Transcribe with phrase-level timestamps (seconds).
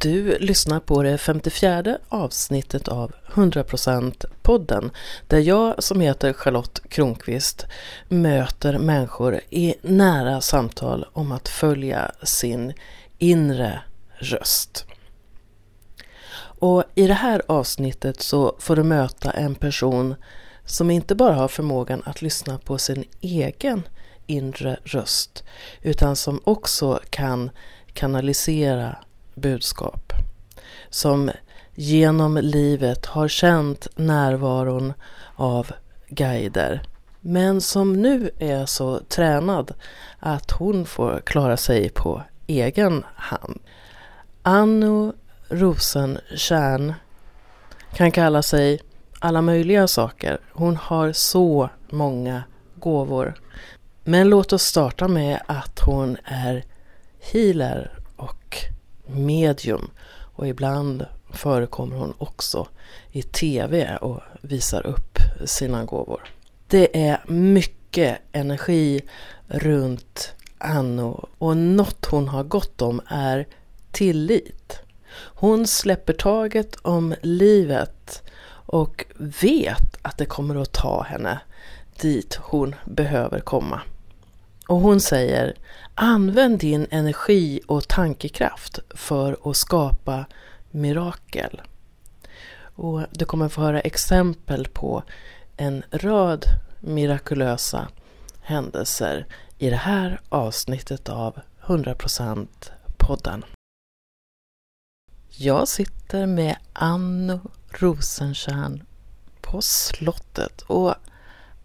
[0.00, 4.90] Du lyssnar på det 54 avsnittet av 100% podden
[5.26, 7.66] där jag som heter Charlotte Kronqvist
[8.08, 12.72] möter människor i nära samtal om att följa sin
[13.18, 13.80] inre
[14.18, 14.86] röst.
[16.60, 20.14] Och i det här avsnittet så får du möta en person
[20.64, 23.82] som inte bara har förmågan att lyssna på sin egen
[24.26, 25.44] inre röst
[25.82, 27.50] utan som också kan
[27.92, 28.96] kanalisera
[29.40, 30.12] budskap.
[30.90, 31.30] Som
[31.74, 34.92] genom livet har känt närvaron
[35.36, 35.72] av
[36.08, 36.82] guider
[37.20, 39.74] men som nu är så tränad
[40.18, 43.60] att hon får klara sig på egen hand.
[44.42, 45.12] Anno
[45.48, 46.94] Rosentjärn
[47.94, 48.80] kan kalla sig
[49.18, 50.38] alla möjliga saker.
[50.52, 52.42] Hon har så många
[52.74, 53.34] gåvor.
[54.04, 56.64] Men låt oss starta med att hon är
[57.32, 57.97] healer
[59.08, 59.90] medium.
[60.34, 62.68] Och ibland förekommer hon också
[63.10, 66.20] i TV och visar upp sina gåvor.
[66.66, 69.00] Det är mycket energi
[69.46, 73.46] runt Anno och något hon har gott om är
[73.90, 74.78] tillit.
[75.18, 81.40] Hon släpper taget om livet och vet att det kommer att ta henne
[82.00, 83.80] dit hon behöver komma.
[84.68, 85.54] Och hon säger
[85.94, 90.24] använd din energi och tankekraft för att skapa
[90.70, 91.62] mirakel.
[92.60, 95.02] Och du kommer få höra exempel på
[95.56, 96.44] en rad
[96.80, 97.88] mirakulösa
[98.40, 99.26] händelser
[99.58, 102.48] i det här avsnittet av 100%
[102.96, 103.44] podden.
[105.28, 108.82] Jag sitter med Anno Rosentjärn
[109.40, 110.94] på slottet och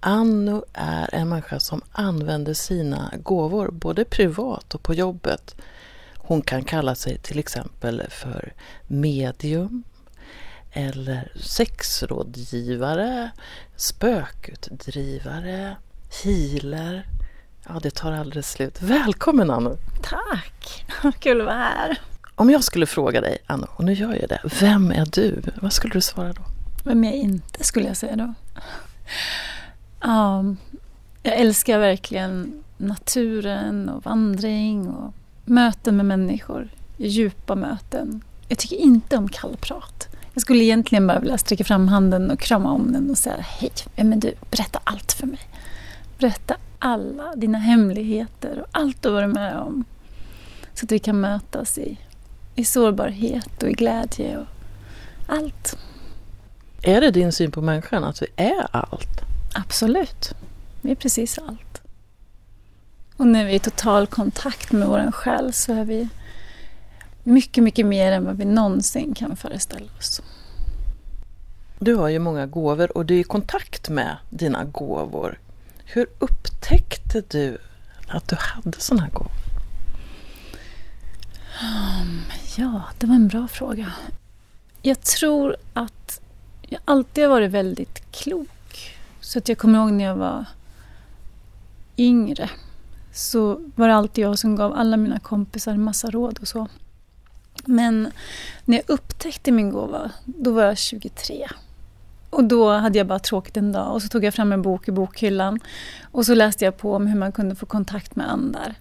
[0.05, 5.55] Anno är en människa som använder sina gåvor både privat och på jobbet.
[6.17, 8.53] Hon kan kalla sig till exempel för
[8.87, 9.83] medium
[10.71, 13.31] eller sexrådgivare,
[13.75, 15.75] spökutdrivare,
[16.23, 17.07] healer.
[17.67, 18.81] Ja, det tar aldrig slut.
[18.81, 19.77] Välkommen Anno!
[20.01, 20.85] Tack!
[21.19, 21.97] Kul att vara här.
[22.35, 24.41] Om jag skulle fråga dig, Anno, och nu gör jag det.
[24.59, 25.41] Vem är du?
[25.61, 26.41] Vad skulle du svara då?
[26.83, 28.33] Vem jag inte skulle jag säga då?
[30.03, 30.45] Ja,
[31.23, 35.13] jag älskar verkligen naturen och vandring och
[35.45, 36.69] möten med människor.
[36.97, 38.21] Djupa möten.
[38.47, 40.07] Jag tycker inte om kallprat.
[40.33, 43.71] Jag skulle egentligen bara vilja sträcka fram handen och krama om den och säga Hej,
[43.95, 45.39] men du, berätta allt för mig.
[46.19, 49.83] Berätta alla dina hemligheter och allt du varit med om.
[50.73, 51.97] Så att vi kan mötas i,
[52.55, 54.47] i sårbarhet och i glädje och
[55.27, 55.77] allt.
[56.81, 59.32] Är det din syn på människan, att vi är allt?
[59.53, 60.33] Absolut.
[60.81, 61.81] Vi är precis allt.
[63.17, 66.09] Och när vi är i total kontakt med vår själ så är vi
[67.23, 70.21] mycket, mycket mer än vad vi någonsin kan föreställa oss.
[71.79, 75.39] Du har ju många gåvor och du är i kontakt med dina gåvor.
[75.85, 77.57] Hur upptäckte du
[78.07, 79.31] att du hade sådana här gåvor?
[81.61, 82.21] Um,
[82.57, 83.91] ja, det var en bra fråga.
[84.81, 86.21] Jag tror att
[86.61, 88.49] jag alltid har varit väldigt klok
[89.23, 90.45] så att jag kommer ihåg när jag var
[91.97, 92.49] yngre
[93.11, 96.67] så var det alltid jag som gav alla mina kompisar en massa råd och så.
[97.65, 98.11] Men
[98.65, 101.47] när jag upptäckte min gåva, då var jag 23.
[102.29, 104.87] Och då hade jag bara tråkigt en dag och så tog jag fram en bok
[104.87, 105.59] i bokhyllan
[106.11, 108.75] och så läste jag på om hur man kunde få kontakt med andar.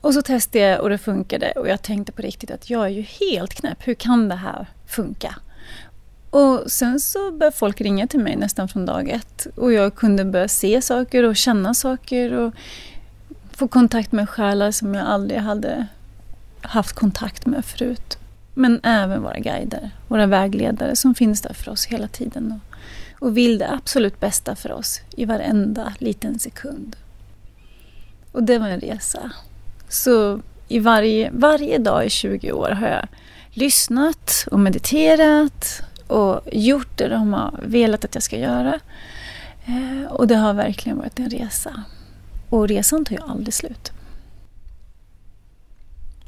[0.00, 2.88] Och så testade jag och det funkade och jag tänkte på riktigt att jag är
[2.88, 3.78] ju helt knäpp.
[3.80, 5.34] Hur kan det här funka?
[6.34, 9.46] Och sen så började folk ringa till mig nästan från dag ett.
[9.56, 12.54] Och jag kunde börja se saker och känna saker och
[13.52, 15.86] få kontakt med själar som jag aldrig hade
[16.60, 18.18] haft kontakt med förut.
[18.54, 22.76] Men även våra guider, våra vägledare som finns där för oss hela tiden och,
[23.26, 26.96] och vill det absolut bästa för oss i varenda liten sekund.
[28.32, 29.30] Och det var en resa.
[29.88, 33.06] Så i varje, varje dag i 20 år har jag
[33.50, 38.80] lyssnat och mediterat och gjort det de har velat att jag ska göra.
[39.66, 41.82] Eh, och det har verkligen varit en resa.
[42.48, 43.92] Och resan tar ju aldrig slut.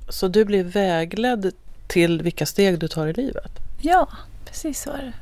[0.09, 1.53] Så du blir vägledd
[1.87, 3.51] till vilka steg du tar i livet?
[3.81, 4.09] Ja,
[4.45, 5.13] precis så är det.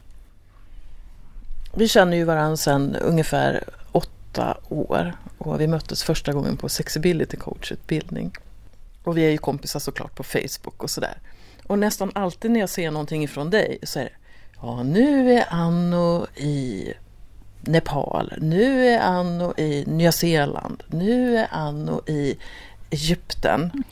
[1.77, 7.37] Vi känner ju varandra sedan ungefär åtta år och vi möttes första gången på Sexibility
[7.37, 8.33] coachutbildning.
[9.03, 11.19] Och vi är ju kompisar såklart på Facebook och sådär.
[11.67, 14.24] Och nästan alltid när jag ser någonting ifrån dig så är det
[14.67, 16.93] Ja, nu är Anno i
[17.61, 22.37] Nepal, nu är Anno i Nya Zeeland, nu är Anno i
[22.91, 23.85] Egypten.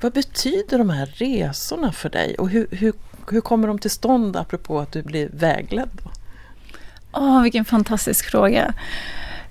[0.00, 2.92] Vad betyder de här resorna för dig och hur, hur,
[3.30, 6.00] hur kommer de till stånd apropå att du blir vägledd?
[7.12, 8.74] Åh, vilken fantastisk fråga.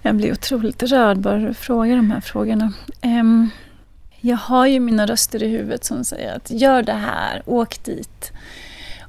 [0.01, 2.73] Jag blir otroligt rörd bara du frågar de här frågorna.
[3.03, 3.49] Um,
[4.21, 8.31] jag har ju mina röster i huvudet som säger att gör det här, åk dit.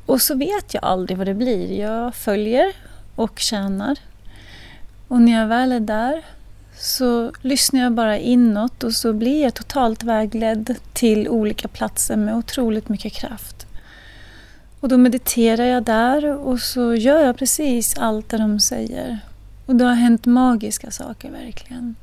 [0.06, 1.80] Och så vet jag aldrig vad det blir.
[1.80, 2.72] Jag följer
[3.14, 3.98] och tjänar.
[5.08, 6.22] Och när jag väl är där
[6.78, 12.36] så lyssnar jag bara inåt och så blir jag totalt vägledd till olika platser med
[12.36, 13.66] otroligt mycket kraft.
[14.80, 19.18] Och då mediterar jag där och så gör jag precis allt det de säger.
[19.66, 21.94] Och det har hänt magiska saker verkligen.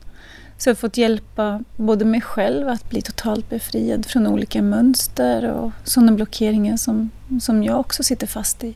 [0.64, 5.52] Så jag har fått hjälpa både mig själv att bli totalt befriad från olika mönster
[5.52, 7.10] och sådana blockeringar som,
[7.42, 8.76] som jag också sitter fast i.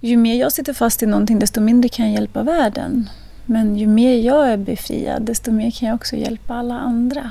[0.00, 3.10] Ju mer jag sitter fast i någonting desto mindre kan jag hjälpa världen.
[3.46, 7.30] Men ju mer jag är befriad desto mer kan jag också hjälpa alla andra.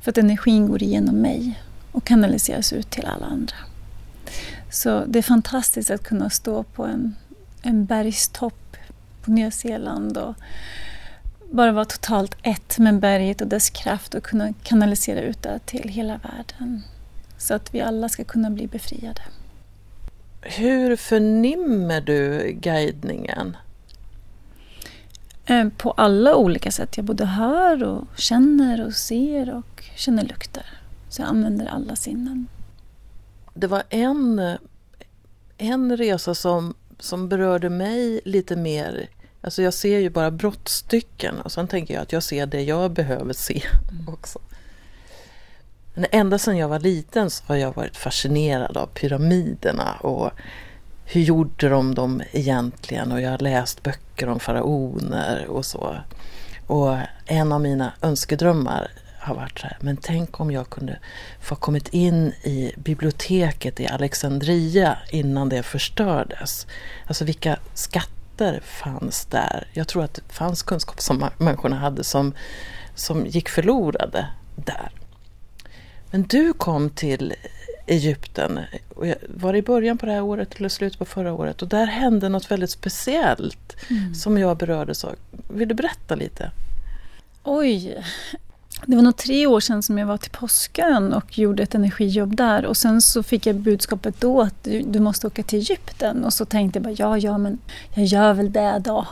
[0.00, 1.60] För att energin går igenom mig
[1.92, 3.56] och kanaliseras ut till alla andra.
[4.70, 7.14] Så det är fantastiskt att kunna stå på en,
[7.62, 8.76] en bergstopp
[9.22, 10.34] på Nya Zeeland och
[11.52, 15.88] bara vara totalt ett med berget och dess kraft och kunna kanalisera ut det till
[15.88, 16.82] hela världen.
[17.38, 19.22] Så att vi alla ska kunna bli befriade.
[20.40, 23.56] Hur förnimmer du guidningen?
[25.46, 26.96] Eh, på alla olika sätt.
[26.96, 30.66] Jag både hör och känner och ser och känner lukter.
[31.08, 32.46] Så jag använder alla sinnen.
[33.54, 34.56] Det var en,
[35.58, 39.08] en resa som, som berörde mig lite mer.
[39.44, 42.90] Alltså jag ser ju bara brottstycken och sen tänker jag att jag ser det jag
[42.90, 44.08] behöver se mm.
[44.08, 44.38] också.
[45.94, 50.30] Men ända sedan jag var liten så har jag varit fascinerad av pyramiderna och
[51.04, 53.12] hur gjorde de dem egentligen?
[53.12, 55.96] Och jag har läst böcker om faraoner och så.
[56.66, 56.96] Och
[57.26, 60.98] en av mina önskedrömmar har varit så här, men tänk om jag kunde
[61.40, 66.66] få kommit in i biblioteket i Alexandria innan det förstördes.
[67.06, 68.21] Alltså vilka skatter
[68.62, 69.68] fanns där?
[69.72, 72.34] Jag tror att det fanns kunskap som människorna hade som,
[72.94, 74.90] som gick förlorade där.
[76.10, 77.34] Men du kom till
[77.86, 78.60] Egypten.
[79.28, 81.62] Var det i början på det här året eller slutet på förra året?
[81.62, 84.14] Och där hände något väldigt speciellt mm.
[84.14, 85.14] som jag berördes av.
[85.48, 86.50] Vill du berätta lite?
[87.42, 88.04] Oj!
[88.86, 92.36] Det var nog tre år sedan som jag var till Påskön och gjorde ett energijobb
[92.36, 92.64] där.
[92.64, 96.24] Och sen så fick jag budskapet då att du, du måste åka till Egypten.
[96.24, 97.58] Och så tänkte jag bara, ja, ja, men
[97.94, 99.06] jag gör väl det då.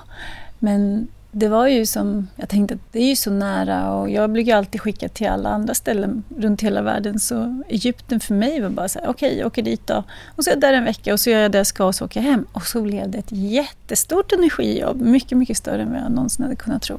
[0.59, 4.31] Men det var ju som, jag tänkte att det är ju så nära och jag
[4.31, 7.21] blir ju alltid skickad till alla andra ställen runt hela världen.
[7.21, 10.05] Så Egypten för mig var bara så här, okej, okay, jag åker dit då.
[10.37, 11.95] Och så är jag där en vecka och så gör jag det jag ska och
[11.95, 12.47] så åker jag hem.
[12.53, 16.57] Och så blev det ett jättestort energijobb, mycket, mycket större än vad jag någonsin hade
[16.57, 16.99] kunnat tro.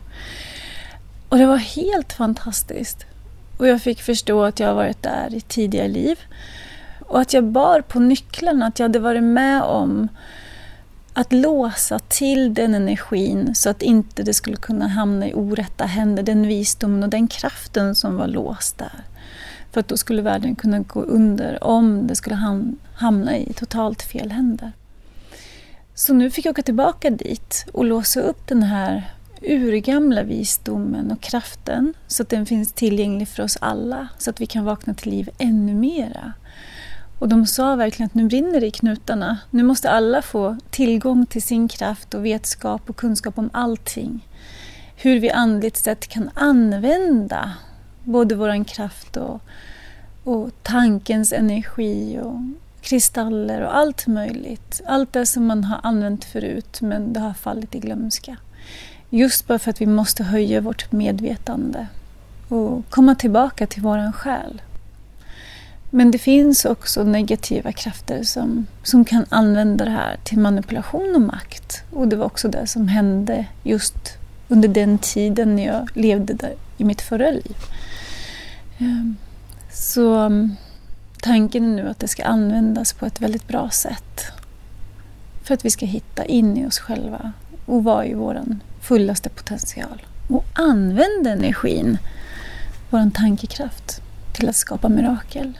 [1.31, 3.05] Och det var helt fantastiskt.
[3.57, 6.19] Och jag fick förstå att jag har varit där i tidigare liv.
[6.99, 10.07] Och att jag bar på nycklarna, att jag hade varit med om
[11.13, 16.23] att låsa till den energin så att inte det skulle kunna hamna i orätta händer,
[16.23, 19.03] den visdomen och den kraften som var låst där.
[19.71, 22.61] För att då skulle världen kunna gå under om det skulle
[22.95, 24.71] hamna i totalt fel händer.
[25.95, 31.21] Så nu fick jag åka tillbaka dit och låsa upp den här urgamla visdomen och
[31.21, 35.11] kraften så att den finns tillgänglig för oss alla, så att vi kan vakna till
[35.11, 36.33] liv ännu mera.
[37.19, 39.37] Och de sa verkligen att nu brinner det i knutarna.
[39.49, 44.27] Nu måste alla få tillgång till sin kraft och vetskap och kunskap om allting.
[44.95, 47.53] Hur vi andligt sett kan använda
[48.03, 49.41] både vår kraft och,
[50.23, 52.39] och tankens energi och
[52.81, 54.81] kristaller och allt möjligt.
[54.85, 58.37] Allt det som man har använt förut men det har fallit i glömska.
[59.13, 61.87] Just bara för att vi måste höja vårt medvetande
[62.47, 64.61] och komma tillbaka till våran själ.
[65.89, 71.21] Men det finns också negativa krafter som, som kan använda det här till manipulation och
[71.21, 71.83] makt.
[71.91, 76.53] Och det var också det som hände just under den tiden när jag levde där
[76.77, 77.55] i mitt förra liv.
[78.79, 79.15] Ehm,
[79.71, 80.55] så mm,
[81.21, 84.21] tanken är nu att det ska användas på ett väldigt bra sätt.
[85.43, 87.31] För att vi ska hitta in i oss själva
[87.65, 90.05] och vara i våran fullaste potential.
[90.29, 91.97] Och använda energin,
[92.89, 94.01] vår tankekraft,
[94.33, 95.53] till att skapa mirakel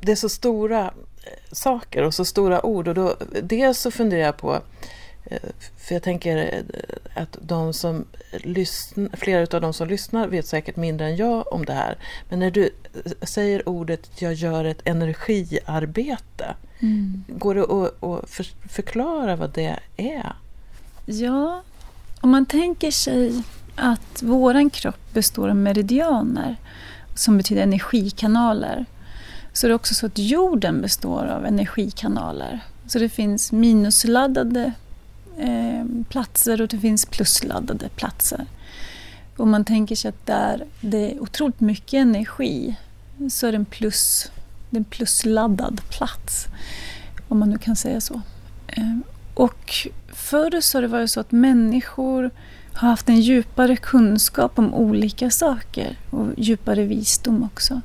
[0.00, 2.88] det är så stora eh, saker och så stora ord.
[2.88, 4.54] Och då, dels så funderar jag på,
[5.24, 5.38] eh,
[5.76, 10.76] för jag tänker eh, att de som lyssnar, flera av de som lyssnar vet säkert
[10.76, 11.98] mindre än jag om det här.
[12.28, 12.70] Men när du
[13.22, 17.24] säger ordet jag gör ett energiarbete, mm.
[17.28, 20.32] går det att, att för, förklara vad det är?
[21.12, 21.62] Ja,
[22.20, 23.42] om man tänker sig
[23.74, 26.56] att våran kropp består av meridianer
[27.14, 28.86] som betyder energikanaler,
[29.52, 32.60] så är det också så att jorden består av energikanaler.
[32.86, 34.72] Så det finns minusladdade
[35.38, 38.46] eh, platser och det finns plusladdade platser.
[39.36, 42.76] Om man tänker sig att där det är otroligt mycket energi
[43.30, 44.30] så är det en, plus,
[44.70, 46.46] det är en plusladdad plats.
[47.28, 48.20] Om man nu kan säga så.
[48.66, 48.98] Eh,
[49.34, 49.88] och
[50.30, 52.30] förr så har det varit så att människor
[52.72, 57.80] har haft en djupare kunskap om olika saker och djupare visdom också.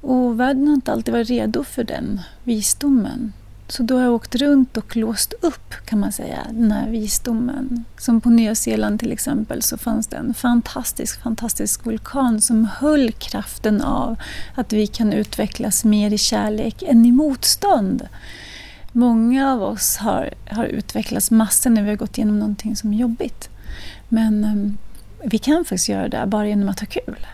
[0.00, 3.32] Och världen har inte alltid varit redo för den visdomen.
[3.68, 7.84] Så då har jag åkt runt och låst upp kan man säga, den här visdomen.
[7.98, 13.12] Som på Nya Zeeland till exempel så fanns det en fantastisk, fantastisk vulkan som höll
[13.12, 14.16] kraften av
[14.54, 18.08] att vi kan utvecklas mer i kärlek än i motstånd.
[18.92, 22.96] Många av oss har, har utvecklats massor när vi har gått igenom någonting som är
[22.96, 23.48] jobbigt.
[24.08, 24.78] Men um,
[25.24, 27.26] vi kan faktiskt göra det bara genom att ha kul.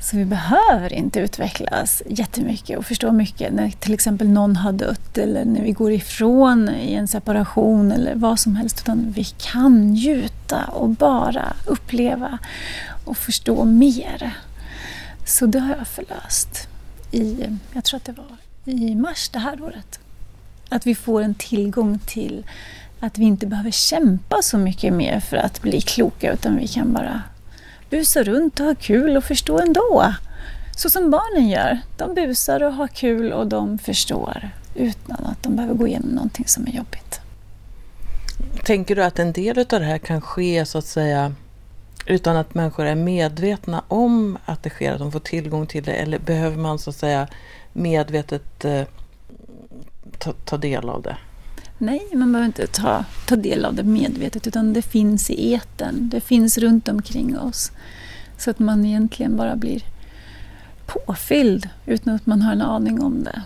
[0.00, 5.18] Så vi behöver inte utvecklas jättemycket och förstå mycket när till exempel någon har dött
[5.18, 8.80] eller när vi går ifrån i en separation eller vad som helst.
[8.80, 12.38] Utan vi kan njuta och bara uppleva
[13.04, 14.36] och förstå mer.
[15.24, 16.68] Så det har jag förlöst
[17.10, 17.36] i,
[17.72, 19.98] jag tror att det var i mars det här året.
[20.68, 22.46] Att vi får en tillgång till
[23.00, 26.92] att vi inte behöver kämpa så mycket mer för att bli kloka utan vi kan
[26.92, 27.22] bara
[27.90, 30.14] busa runt och ha kul och förstå ändå.
[30.76, 31.80] Så som barnen gör.
[31.96, 36.46] De busar och har kul och de förstår utan att de behöver gå igenom någonting
[36.46, 37.20] som är jobbigt.
[38.64, 41.34] Tänker du att en del av det här kan ske så att säga
[42.06, 45.92] utan att människor är medvetna om att det sker, att de får tillgång till det?
[45.92, 47.28] Eller behöver man så att säga
[47.72, 48.82] medvetet eh,
[50.18, 51.16] ta, ta del av det?
[51.78, 56.08] Nej, man behöver inte ta, ta del av det medvetet utan det finns i eten.
[56.08, 57.72] Det finns runt omkring oss.
[58.38, 59.82] Så att man egentligen bara blir
[60.86, 63.42] påfylld utan att man har en aning om det.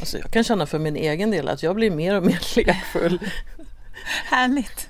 [0.00, 3.20] Alltså jag kan känna för min egen del att jag blir mer och mer lekfull.
[4.24, 4.88] Härligt!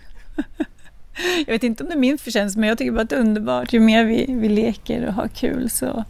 [1.46, 3.20] Jag vet inte om det är min förtjänst men jag tycker bara att det är
[3.20, 3.72] underbart.
[3.72, 6.04] Ju mer vi, vi leker och har kul så,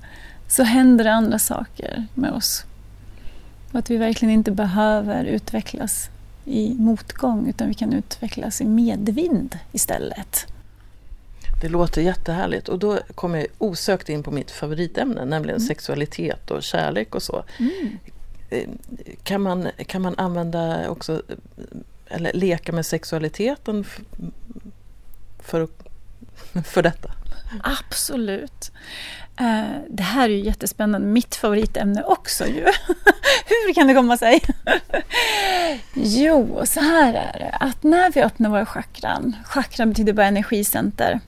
[0.48, 2.64] så händer det andra saker med oss.
[3.75, 6.11] Och att vi verkligen inte behöver utvecklas
[6.45, 10.47] i motgång utan vi kan utvecklas i medvind istället.
[11.61, 15.69] Det låter jättehärligt och då kommer jag osökt in på mitt favoritämne, nämligen mm.
[15.69, 17.45] sexualitet och kärlek och så.
[17.59, 17.99] Mm.
[18.50, 18.69] Eh,
[19.23, 21.23] kan, man, kan man använda också,
[22.09, 23.85] eller leka med sexualiteten
[25.38, 25.69] för,
[26.64, 27.11] för detta?
[27.62, 28.72] Absolut.
[29.40, 32.64] Eh, det här är ju jättespännande, mitt favoritämne också ju.
[33.46, 34.42] Hur kan det komma sig?
[35.94, 41.20] jo, så här är det att när vi öppnar våra chakran, chakra betyder bara energicenter,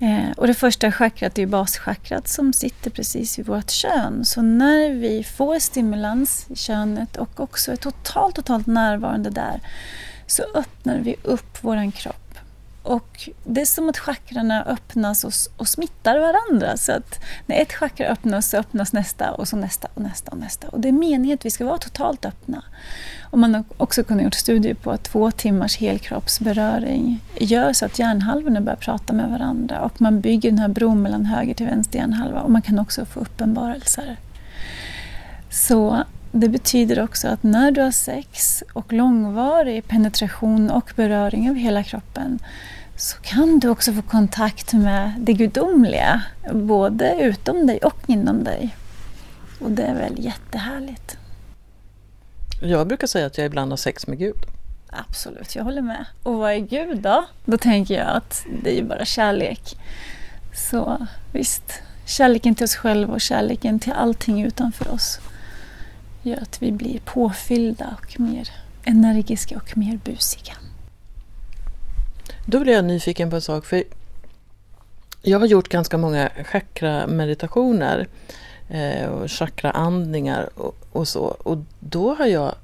[0.00, 4.24] eh, och det första chakrat är ju baschakrat som sitter precis vid vårt kön.
[4.24, 9.60] Så när vi får stimulans i könet och också är totalt, totalt närvarande där
[10.26, 12.23] så öppnar vi upp vår kropp
[12.84, 16.76] och det är som att chakrarna öppnas och, och smittar varandra.
[16.76, 20.38] Så att när ett chakra öppnas så öppnas nästa och så nästa och nästa och
[20.38, 20.68] nästa.
[20.68, 22.62] Och det är meningen att vi ska vara totalt öppna.
[23.30, 27.98] Och man har också kunnat gjort studier på att två timmars helkroppsberöring gör så att
[27.98, 31.98] hjärnhalvorna börjar prata med varandra och man bygger den här bron mellan höger till vänster
[31.98, 34.16] hjärnhalva och man kan också få uppenbarelser.
[35.50, 36.04] Så
[36.36, 41.82] det betyder också att när du har sex och långvarig penetration och beröring av hela
[41.82, 42.38] kroppen
[42.96, 46.22] så kan du också få kontakt med det gudomliga,
[46.52, 48.76] både utom dig och inom dig.
[49.60, 51.16] Och det är väl jättehärligt.
[52.62, 54.46] Jag brukar säga att jag ibland har sex med Gud.
[54.90, 56.04] Absolut, jag håller med.
[56.22, 57.24] Och vad är Gud då?
[57.44, 59.76] Då tänker jag att det är ju bara kärlek.
[60.54, 65.20] Så visst, kärleken till oss själva och kärleken till allting utanför oss
[66.24, 68.50] gör att vi blir påfyllda och mer
[68.84, 70.54] energiska och mer busiga.
[72.46, 73.64] Då blir jag nyfiken på en sak.
[73.64, 73.84] för
[75.22, 78.06] Jag har gjort ganska många chakra-meditationer
[78.68, 81.24] eh, och chakraandningar och, och så.
[81.24, 82.54] Och då har jag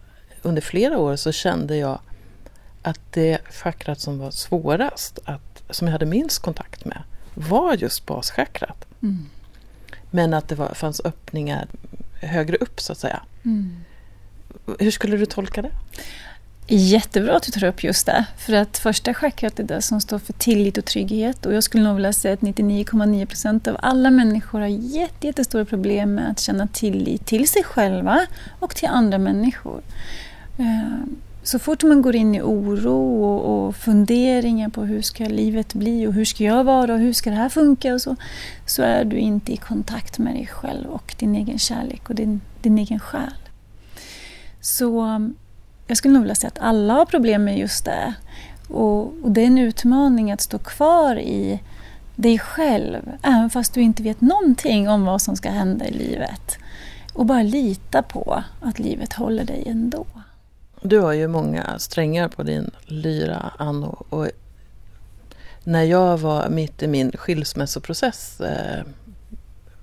[0.43, 1.99] under flera år så kände jag
[2.83, 7.03] att det chakrat som var svårast, att, som jag hade minst kontakt med,
[7.35, 8.87] var just baschakrat.
[9.03, 9.27] Mm.
[10.11, 11.69] Men att det var, fanns öppningar
[12.27, 13.21] högre upp så att säga.
[13.45, 13.77] Mm.
[14.79, 15.71] Hur skulle du tolka det?
[16.73, 18.25] Jättebra att du tar upp just det.
[18.39, 21.47] För att första chakrat är det som står för tillit och trygghet.
[21.47, 26.15] Och jag skulle nog vilja säga att 99,9 procent av alla människor har jättestora problem
[26.15, 28.27] med att känna tillit till sig själva
[28.61, 29.83] och till andra människor.
[31.43, 36.07] Så fort man går in i oro och, och, funderingar på hur ska livet bli
[36.07, 38.17] och hur ska jag vara och hur ska det här funka och så,
[38.67, 42.41] så är du inte i kontakt med dig själv och din egen kärlek och din,
[42.63, 43.33] din egen själ.
[44.61, 45.37] Så um,
[45.87, 48.15] jag skulle nog vilja säga att alla har problem med just det.
[48.69, 51.61] Och, och det är en utmaning att stå kvar i
[52.17, 56.59] dig själv, även fast du inte vet någonting om vad som ska hända i livet.
[57.13, 60.07] Och bara lita på att livet håller dig ändå.
[60.83, 64.07] Du har ju många strängar på din lyra, Anno.
[64.09, 64.29] Och
[65.65, 68.85] när jag var mitt i min skilsmässoprocess eh,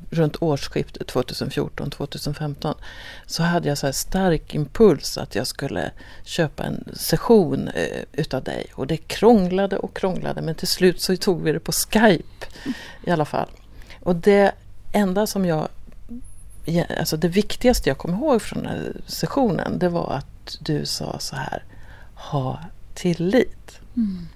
[0.09, 2.75] runt årsskiftet 2014-2015
[3.25, 5.91] så hade jag så här stark impuls att jag skulle
[6.23, 8.67] köpa en session eh, utav dig.
[8.73, 12.45] Och det krånglade och krånglade men till slut så tog vi det på Skype
[13.03, 13.49] i alla fall.
[14.03, 14.51] Och det
[14.91, 15.67] enda som jag
[16.99, 21.19] Alltså det viktigaste jag kom ihåg från den här sessionen det var att du sa
[21.19, 21.63] så här
[22.15, 22.59] Ha
[22.93, 23.79] tillit.
[23.95, 24.27] Mm.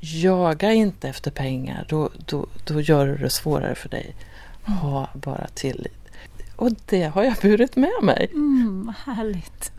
[0.00, 4.14] Jaga inte efter pengar, då, då, då gör du det svårare för dig.
[4.62, 6.10] Ha bara tillit.
[6.56, 8.30] Och det har jag burit med mig.
[8.32, 9.72] Mm, härligt.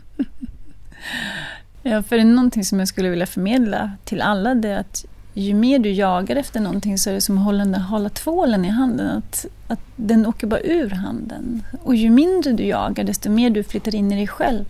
[1.82, 5.04] ja, för det är någonting som jag skulle vilja förmedla till alla det är att
[5.34, 8.64] ju mer du jagar efter någonting så är det som att hålla den hala tvålen
[8.64, 9.18] i handen.
[9.18, 11.62] Att, att den åker bara ur handen.
[11.82, 14.64] Och ju mindre du jagar, desto mer du flyttar in i dig själv,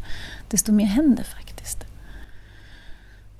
[0.50, 1.84] desto mer händer faktiskt.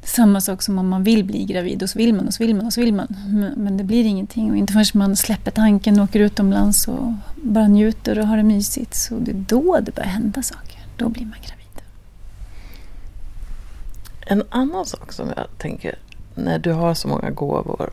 [0.03, 2.55] Samma sak som om man vill bli gravid och så vill man och så vill
[2.55, 3.17] man och så vill man.
[3.57, 7.69] Men, det blir ingenting och inte förrän man släpper tanken och åker utomlands och bara
[7.69, 8.95] njuter och har det mysigt.
[8.95, 10.81] Så det är då det börjar hända saker.
[10.97, 11.83] Då blir man gravid.
[14.21, 15.99] En annan sak som jag tänker
[16.35, 17.91] när du har så många gåvor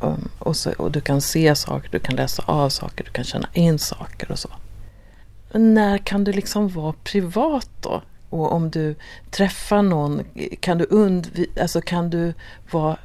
[0.00, 3.24] um, och, så, och du kan se saker, du kan läsa av saker, du kan
[3.24, 4.48] känna in saker och så.
[5.52, 8.02] När kan du liksom vara privat då?
[8.30, 8.94] Och om du
[9.30, 10.22] träffar någon,
[10.60, 12.34] kan du, undv- alltså kan du
[12.70, 12.96] vara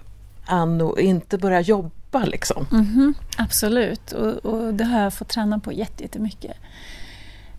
[0.46, 2.68] an och inte börja jobba liksom?
[2.72, 6.58] Mm -hmm, absolut, och, och, det har jag fått träna på jättemycket.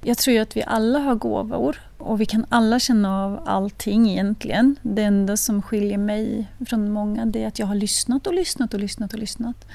[0.02, 4.10] Jag tror ju att vi alla har gåvor och vi kan alla känna av allting
[4.10, 4.76] egentligen.
[4.82, 8.74] Det enda som skiljer mig från många det är att jag har lyssnat och lyssnat
[8.74, 9.66] och lyssnat och lyssnat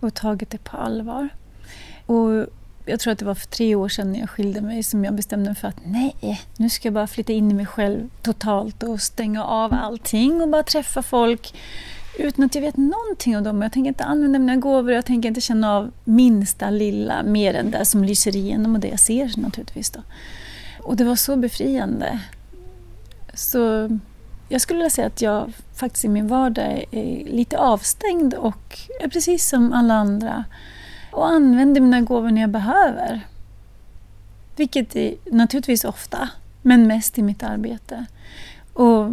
[0.00, 1.28] och tagit det på allvar.
[2.06, 2.46] Och
[2.86, 5.14] jag tror att det var för tre år sedan när jag skilde mig som jag
[5.14, 8.82] bestämde mig för att nej, nu ska jag bara flytta in i mig själv totalt
[8.82, 11.54] och stänga av allting och bara träffa folk
[12.18, 13.62] utan att jag vet någonting om dem.
[13.62, 17.70] Jag tänker inte använda mina gåvor, jag tänker inte känna av minsta lilla mer än
[17.70, 19.90] det som lyser igenom och det jag ser naturligtvis.
[19.90, 20.00] Då.
[20.82, 22.20] Och det var så befriande.
[23.34, 23.90] Så
[24.48, 29.08] jag skulle vilja säga att jag faktiskt i min vardag är lite avstängd och är
[29.08, 30.44] precis som alla andra
[31.16, 33.20] och använder mina gåvor när jag behöver.
[34.56, 36.28] Vilket är naturligtvis ofta,
[36.62, 38.06] men mest i mitt arbete.
[38.72, 39.12] Och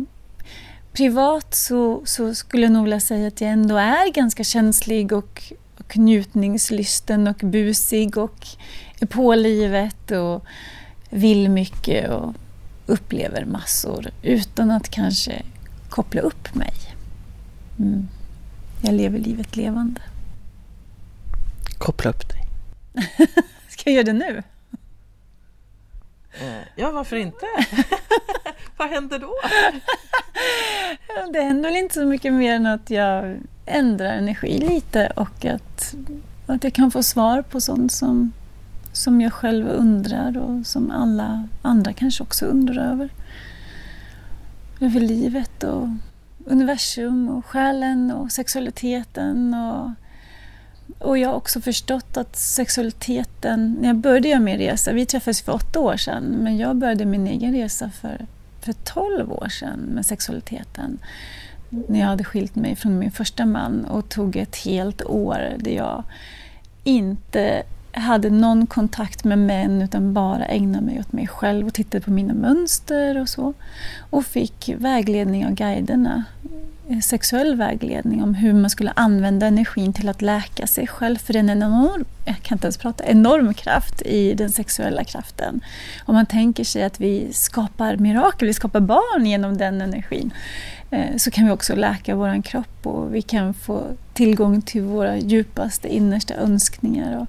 [0.94, 5.54] privat så, så, skulle jag nog vilja säga att jag ändå är ganska känslig och,
[5.78, 8.48] och njutningslysten och busig och
[9.00, 10.46] är på livet och
[11.10, 12.34] vill mycket och
[12.86, 15.42] upplever massor utan att kanske
[15.90, 16.74] koppla upp mig.
[17.80, 18.08] Mm.
[18.82, 20.02] Jag lever livet levande
[21.84, 22.42] koppla upp dig.
[23.70, 24.44] Ska jag göra det nu?
[26.34, 27.46] Eh, ja, varför inte?
[28.78, 29.34] Vad händer då?
[31.34, 35.96] det händer väl inte så mycket mer än att jag ändrar energi lite och att,
[36.46, 38.32] att jag kan få svar på sånt som,
[38.94, 43.10] som jag själv undrar och som alla andra kanske också undrar över.
[44.80, 45.88] Över livet och
[46.46, 49.92] universum och själen och sexualiteten och
[51.00, 55.42] och jag har också förstått att sexualiteten, när jag började göra min resa, vi träffades
[55.42, 58.26] för åtta år sedan, men jag började min egen resa för,
[58.62, 61.00] för 12 år sedan med sexualiteten.
[61.70, 65.72] När jag hade skilt mig från min första man och tog ett helt år där
[65.72, 66.04] jag
[66.84, 72.04] inte hade någon kontakt med män utan bara ägnade mig åt mig själv och tittade
[72.04, 73.54] på mina mönster och så.
[74.10, 76.24] Och fick vägledning av guiderna
[76.94, 81.18] Eh, sexuell vägledning om hur man skulle använda energin till att läka sig själv.
[81.18, 85.04] För det är en enorm, jag kan inte ens prata, enorm kraft i den sexuella
[85.04, 85.62] kraften.
[86.06, 90.34] Om man tänker sig att vi skapar mirakel, vi skapar barn genom den energin.
[90.92, 95.18] Eh, så kan vi också läka vår kropp och vi kan få tillgång till våra
[95.18, 97.20] djupaste, innersta önskningar.
[97.20, 97.28] Och,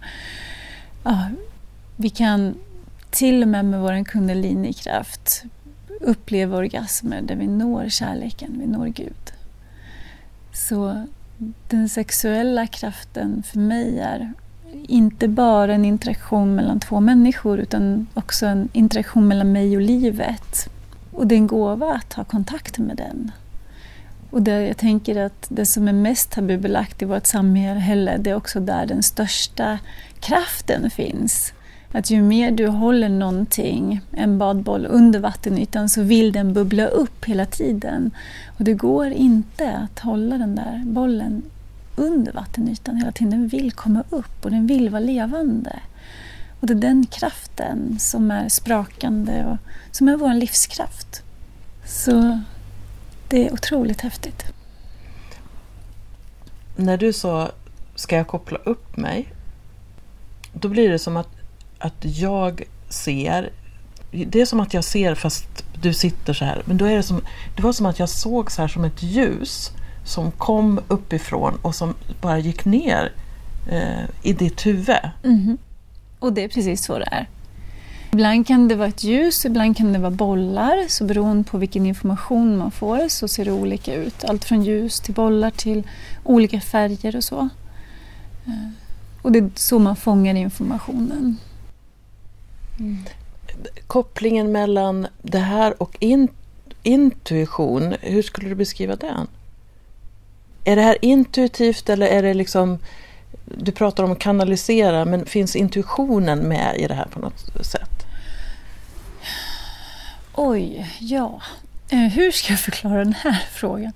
[1.05, 1.29] ja,
[1.96, 2.55] vi kan
[3.11, 5.44] till och med med vår kundalinikraft
[6.00, 9.34] uppleva orgasmer där vi når kärleken, vi når Gud.
[10.55, 11.07] Så
[11.69, 14.33] den sexuella kraften för mig är
[14.83, 20.69] inte bara en interaktion mellan två människor utan också en interaktion mellan mig och livet.
[21.12, 23.31] Och det är en gåva att ha kontakt med den.
[24.31, 28.35] Och det, jag tänker att det som är mest tabubelagt i vårt samhälle, det är
[28.35, 29.79] också där den största
[30.21, 31.53] kraften finns.
[31.94, 37.24] Att ju mer du håller någonting, en badboll, under vattenytan så vill den bubbla upp
[37.24, 38.11] hela tiden.
[38.59, 41.42] Och det går inte att hålla den där bollen
[41.96, 43.30] under vattenytan hela tiden.
[43.30, 45.78] Den vill komma upp och den vill vara levande.
[46.61, 49.57] Och det är den kraften som är sprakande och
[49.96, 51.22] som är vår livskraft.
[51.85, 52.40] Så
[53.28, 54.44] det är otroligt häftigt.
[56.76, 57.50] När du sa
[57.94, 59.28] ska jag koppla upp mig?
[60.52, 61.34] Då blir det som att,
[61.85, 63.51] att jag ser.
[64.11, 66.62] Det är som att jag ser fast du sitter så här.
[66.64, 67.20] Men då är det som,
[67.57, 69.70] det var som att jag såg så här som ett ljus
[70.05, 73.12] som kom uppifrån och som bara gick ner
[73.70, 74.97] eh, i ditt huvud.
[75.25, 75.59] Mm.
[76.18, 77.29] Och det är precis så det är.
[78.12, 80.88] Ibland kan det vara ett ljus, ibland kan det vara bollar.
[80.88, 84.25] Så beroende på vilken information man får så ser det olika ut.
[84.25, 85.83] Allt från ljus till bollar till
[86.25, 87.49] olika färger och så.
[88.47, 88.68] Eh,
[89.23, 91.37] och det är så man fångar informationen.
[92.78, 92.98] Mm.
[93.87, 96.28] Kopplingen mellan det här och in,
[96.82, 99.26] intuition, hur skulle du beskriva den?
[100.64, 102.78] Är det här intuitivt eller är det liksom
[103.44, 108.06] du pratar om att kanalisera, men finns intuitionen med i det här på något sätt?
[110.34, 111.42] Oj, ja.
[111.88, 113.92] Eh, hur ska jag förklara den här frågan?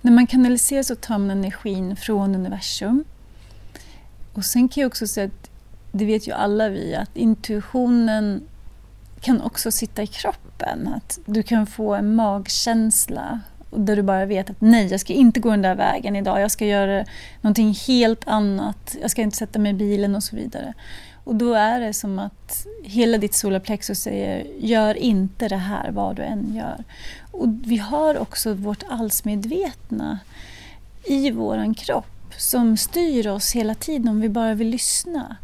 [0.00, 3.04] När man kanaliserar så tar man energin från universum.
[4.32, 5.47] Och sen kan jag också säga att
[5.92, 8.42] det vet ju alla vi att intuitionen
[9.20, 10.88] kan också sitta i kroppen.
[10.88, 15.40] Att du kan få en magkänsla där du bara vet att nej, jag ska inte
[15.40, 16.40] gå den där vägen idag.
[16.40, 17.04] Jag ska göra
[17.40, 18.96] någonting helt annat.
[19.00, 20.74] Jag ska inte sätta mig i bilen och så vidare.
[21.24, 26.16] Och då är det som att hela ditt solarplexus säger gör inte det här vad
[26.16, 26.84] du än gör.
[27.30, 30.18] Och vi har också vårt allsmedvetna
[31.04, 35.36] i våran kropp som styr oss hela tiden om vi bara vill lyssna.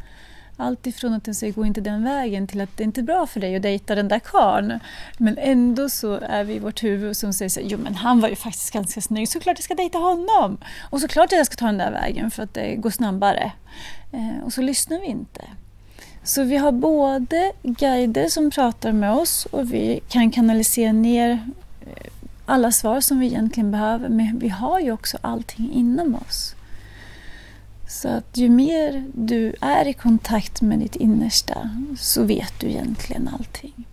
[0.56, 3.26] Allt ifrån att den säger gå inte den vägen till att det inte är bra
[3.26, 4.80] för dig att dejta den där karln.
[5.18, 8.20] Men ändå så är vi i vårt huvud som säger så här, jo men han
[8.20, 10.58] var ju faktiskt ganska snygg, såklart jag ska dejta honom.
[10.90, 13.52] Och såklart jag ska ta den där vägen för att det går snabbare.
[14.12, 15.44] Eh, och så lyssnar vi inte.
[16.22, 21.30] Så vi har både guider som pratar med oss och vi kan kanalisera ner
[21.86, 22.10] eh,
[22.46, 24.08] alla svar som vi egentligen behöver.
[24.08, 26.54] Men vi har ju också allting inom oss.
[27.88, 33.30] Så att ju mer du är i kontakt med ditt innersta så vet du egentligen
[33.38, 33.86] allting.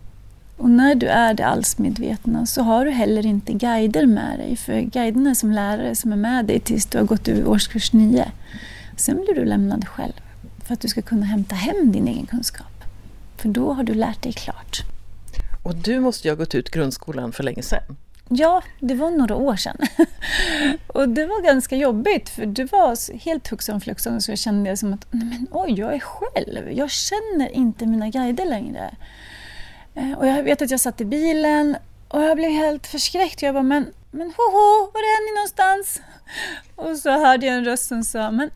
[0.56, 4.56] Och när du är det allsmedvetna så har du heller inte guider med dig.
[4.56, 7.92] För guiderna är som lärare som är med dig tills du har gått ur årskurs
[7.92, 8.30] 9.
[8.96, 10.12] Sen blir du lämnad själv
[10.64, 12.84] för att du ska kunna hämta hem din egen kunskap.
[13.36, 14.82] För då har du lärt dig klart.
[15.62, 17.96] Och du måste ju ha gått ut grundskolan för länge sedan.
[18.34, 19.76] Ja, det var några år sedan.
[20.86, 24.92] och det var ganska jobbigt för det var helt hux flux så jag kände som
[24.92, 26.72] att men, oj, jag är själv.
[26.72, 28.94] Jag känner inte mina guider längre.
[29.94, 31.76] Eh, och jag vet att jag satt i bilen
[32.08, 33.42] och jag blev helt förskräckt.
[33.42, 36.02] Jag bara, men, men hoho, var är ni någonstans?
[36.76, 38.50] Och så hörde jag en röst som sa, men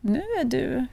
[0.00, 0.86] nu är du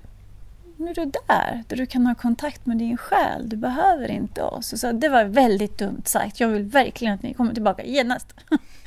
[0.81, 3.49] nu är du där, där du kan ha kontakt med din själ.
[3.49, 4.79] Du behöver inte oss.
[4.79, 6.39] Så det var väldigt dumt sagt.
[6.39, 8.33] Jag vill verkligen att ni kommer tillbaka genast.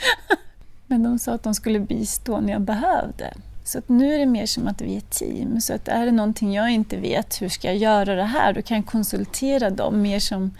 [0.86, 3.34] Men de sa att de skulle bistå när jag behövde.
[3.64, 5.60] Så att nu är det mer som att vi är ett team.
[5.60, 8.52] Så att är det någonting jag inte vet, hur ska jag göra det här?
[8.52, 10.54] Då kan jag konsultera dem mer som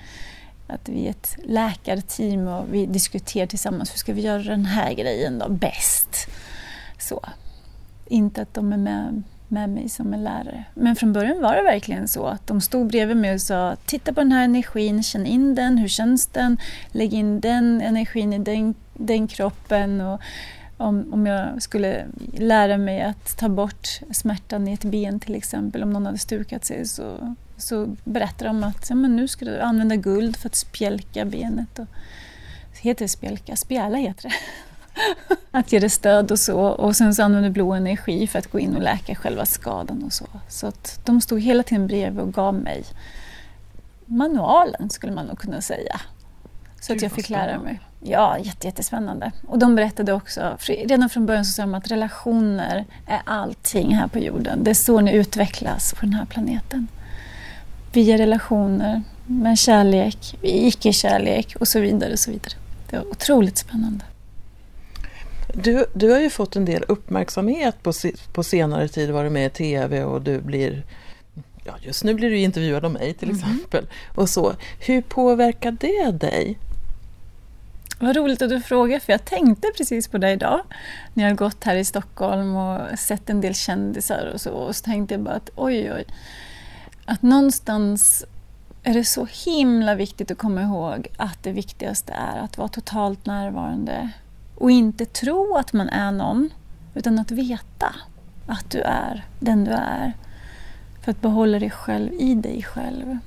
[0.67, 3.93] att vi är ett läkarteam och vi diskuterar tillsammans.
[3.93, 6.27] Hur ska vi göra den här grejen då bäst?
[6.99, 7.21] Så.
[8.07, 10.65] Inte att de är med med mig som en lärare.
[10.75, 14.13] Men från början var det verkligen så att de stod bredvid mig och sa titta
[14.13, 16.57] på den här energin, känn in den, hur känns den?
[16.89, 20.01] Lägg in den energin i den, den kroppen.
[20.01, 20.21] Och
[20.77, 25.83] om, om jag skulle lära mig att ta bort smärtan i ett ben till exempel,
[25.83, 29.61] om någon hade stukat sig så, så berättade de att ja, men nu ska du
[29.61, 31.79] använda guld för att spjälka benet.
[31.79, 31.87] Och,
[32.81, 33.57] heter det spjälka?
[33.57, 34.35] Spjäla heter det.
[35.51, 36.61] att ge det stöd och så.
[36.61, 40.13] Och sen så använde blå energi för att gå in och läka själva skadan och
[40.13, 40.27] så.
[40.49, 42.85] Så att de stod hela tiden bredvid och gav mig
[44.07, 46.01] manualen skulle man nog kunna säga.
[46.81, 47.81] Så att jag fick lära mig.
[48.01, 49.33] Ja, jättespännande.
[49.47, 54.09] Och de berättade också, redan från början så sa de att relationer är allting här
[54.09, 54.65] på jorden.
[54.65, 56.89] Det är så ni utvecklas på den här planeten.
[57.93, 62.13] Via relationer, med kärlek, icke-kärlek och så vidare.
[62.13, 62.55] Och så vidare.
[62.91, 64.05] Det var otroligt spännande.
[65.55, 67.93] Du, du har ju fått en del uppmärksamhet på,
[68.33, 70.85] på senare tid, varit med i TV och du blir
[71.65, 73.41] ja, just nu blir du intervjuad om mig till mm.
[73.41, 73.87] exempel.
[74.15, 74.55] Och så.
[74.81, 76.59] Hur påverkar det dig?
[77.99, 80.61] Vad roligt att du frågar, för jag tänkte precis på det idag.
[81.15, 84.51] När jag gått här i Stockholm och sett en del kändisar och så.
[84.51, 86.05] Och så tänkte jag bara att oj, oj.
[87.05, 88.25] Att någonstans
[88.83, 93.27] är det så himla viktigt att komma ihåg att det viktigaste är att vara totalt
[93.27, 94.11] närvarande.
[94.55, 96.51] Och inte tro att man är någon,
[96.95, 97.95] utan att veta
[98.47, 100.13] att du är den du är.
[101.03, 103.19] För att behålla dig själv i dig själv.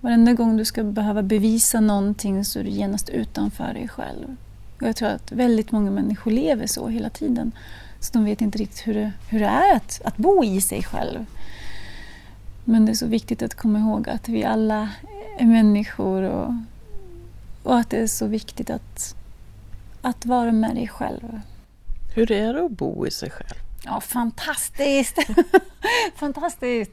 [0.00, 4.36] Varenda gång du ska behöva bevisa någonting så är du genast utanför dig själv.
[4.80, 7.52] Och jag tror att väldigt många människor lever så hela tiden.
[8.00, 10.82] Så de vet inte riktigt hur det, hur det är att, att bo i sig
[10.82, 11.26] själv.
[12.64, 14.88] Men det är så viktigt att komma ihåg att vi alla
[15.38, 16.54] är människor och,
[17.62, 19.16] och att det är så viktigt att,
[20.02, 21.40] att vara med dig själv.
[22.14, 23.58] Hur är det att bo i sig själv?
[23.84, 25.18] Ja, fantastiskt!
[26.16, 26.92] fantastiskt!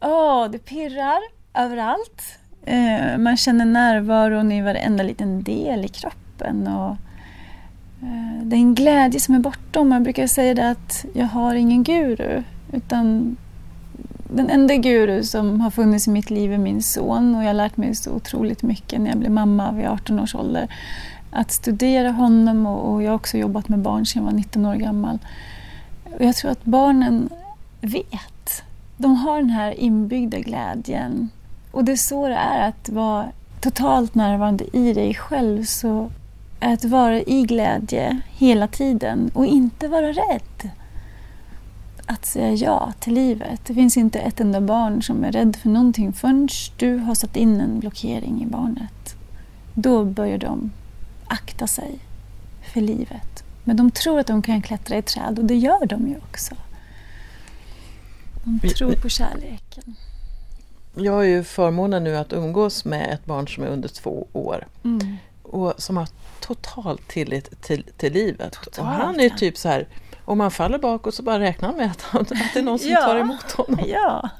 [0.00, 1.18] Åh, det pirrar
[1.54, 2.38] överallt.
[2.64, 6.66] Eh, man känner närvaron i varenda liten del i kroppen.
[6.66, 6.90] Och,
[8.02, 9.92] eh, det är en glädje som är bortom.
[9.92, 12.42] Jag brukar säga det att jag har ingen guru.
[12.72, 13.36] Utan
[14.34, 17.54] den enda guru som har funnits i mitt liv är min son och jag har
[17.54, 20.68] lärt mig så otroligt mycket när jag blev mamma vid 18 års ålder.
[21.32, 24.66] Att studera honom och, och jag har också jobbat med barn sedan jag var 19
[24.66, 25.18] år gammal.
[26.04, 27.28] Och jag tror att barnen
[27.80, 28.62] vet.
[28.96, 31.30] De har den här inbyggda glädjen.
[31.70, 33.26] Och det är så det är att vara
[33.60, 35.64] totalt närvarande i dig själv.
[35.64, 36.10] Så
[36.60, 40.70] att vara i glädje hela tiden och inte vara rädd
[42.06, 43.60] att säga ja till livet.
[43.66, 47.36] Det finns inte ett enda barn som är rädd för någonting förrän du har satt
[47.36, 49.16] in en blockering i barnet.
[49.74, 50.70] Då börjar de
[51.26, 51.98] akta sig
[52.72, 53.44] för livet.
[53.64, 56.54] Men de tror att de kan klättra i träd och det gör de ju också.
[58.44, 59.96] De tror på kärleken.
[60.94, 64.66] Jag har ju förmånen nu att umgås med ett barn som är under två år.
[64.84, 65.16] Mm.
[65.42, 66.08] Och som har
[66.40, 68.52] total tillit till, till livet.
[68.52, 69.88] Totalt, och han är typ så här,
[70.24, 72.90] om man faller bakåt så bara räknar han med att, att det är någon som
[72.90, 73.00] ja.
[73.00, 73.84] tar emot honom.
[73.88, 74.30] Ja.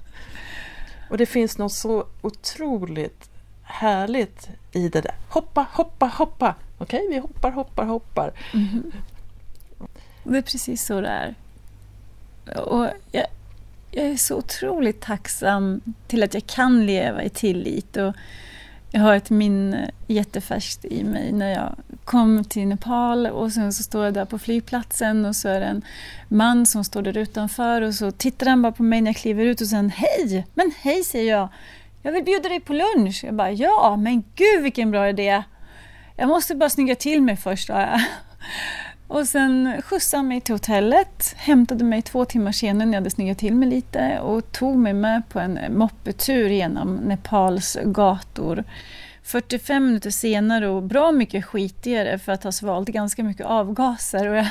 [1.11, 3.31] Och det finns något så otroligt
[3.62, 5.14] härligt i det där.
[5.29, 6.55] Hoppa, hoppa, hoppa!
[6.83, 8.33] Okej, vi hoppar, hoppar, hoppar.
[8.55, 8.92] Mm.
[10.25, 11.35] Det är precis så det är.
[12.61, 13.27] Och jag,
[13.90, 17.97] jag är så otroligt tacksam till att jag kan leva i tillit.
[17.97, 18.14] Och
[18.90, 23.83] jag har ett minne jättefärskt i mig när jag kom till Nepal och sen så
[23.83, 25.83] står jag där på flygplatsen och så är det en
[26.29, 29.45] man som står där utanför och så tittar han bara på mig när jag kliver
[29.45, 30.47] ut och säger hej!
[30.55, 31.49] Men hej säger jag!
[32.03, 33.25] Jag vill bjuda dig på lunch.
[33.25, 35.42] Jag bara ja, men gud vilken bra idé!
[36.16, 38.01] Jag måste bara snygga till mig först, sa jag.
[39.09, 43.11] Och sen skjutsade han mig till hotellet, hämtade mig två timmar senare när jag hade
[43.11, 48.64] snyggat till mig lite och tog mig med på en moppetur genom Nepals gator.
[49.22, 54.29] 45 minuter senare och bra mycket skitigare för att ha svalt ganska mycket avgaser.
[54.29, 54.46] Och jag,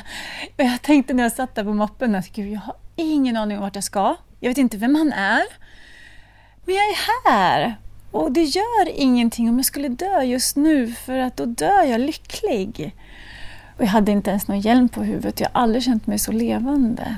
[0.57, 3.63] och jag tänkte när jag satt där på moppen att jag har ingen aning om
[3.63, 4.15] vart jag ska.
[4.39, 5.43] Jag vet inte vem han är.
[6.65, 7.75] Men jag är här!
[8.11, 12.01] Och det gör ingenting om jag skulle dö just nu för att då dör jag
[12.01, 12.95] lycklig.
[13.77, 15.39] Och jag hade inte ens någon hjälm på huvudet.
[15.39, 17.15] Jag har aldrig känt mig så levande.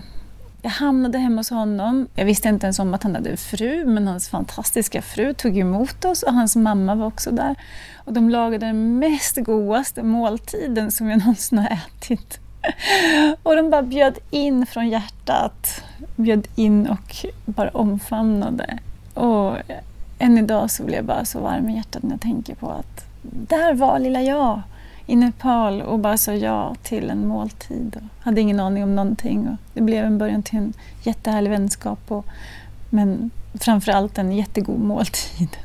[0.61, 2.07] Jag hamnade hemma hos honom.
[2.15, 5.57] Jag visste inte ens om att han hade en fru, men hans fantastiska fru tog
[5.57, 7.55] emot oss och hans mamma var också där.
[7.95, 12.39] Och de lagade den mest godaste måltiden som jag någonsin har ätit.
[13.43, 15.83] Och de bara bjöd in från hjärtat.
[16.15, 18.77] Bjöd in och bara omfamnade.
[19.13, 19.57] Och
[20.23, 23.05] än idag så blir jag bara så varm i hjärtat när jag tänker på att
[23.21, 24.61] där var lilla jag
[25.05, 27.95] i Nepal och bara sa ja till en måltid.
[27.95, 29.47] Och hade ingen aning om någonting.
[29.47, 31.99] Och det blev en början till en jättehärlig vänskap.
[32.07, 32.25] Och,
[32.89, 35.57] men framförallt en jättegod måltid.